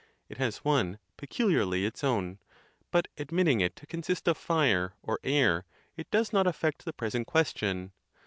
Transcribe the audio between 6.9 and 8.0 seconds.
present question.